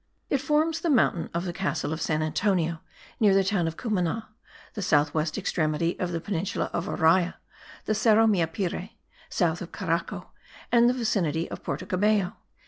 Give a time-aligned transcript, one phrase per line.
[0.31, 2.81] It forms the mountain of the castle of San Antonio
[3.19, 4.29] near the town of Cumana,
[4.73, 7.35] the south west extremity of the peninsula of Araya,
[7.85, 8.89] the Cerro Meapire,
[9.29, 10.29] south of Caraco
[10.71, 12.35] and the vicinity of Porto Cabello.